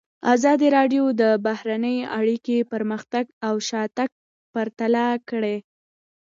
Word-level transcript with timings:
ازادي 0.33 0.67
راډیو 0.77 1.03
د 1.21 1.23
بهرنۍ 1.45 1.97
اړیکې 2.17 2.57
پرمختګ 2.71 3.25
او 3.47 3.53
شاتګ 3.67 4.09
پرتله 4.53 5.05
کړی. 5.29 5.57